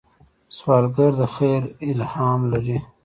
[0.55, 2.77] سوالګر د خیر الهام لري